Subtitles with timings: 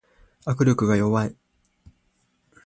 [0.47, 1.35] 握力が弱い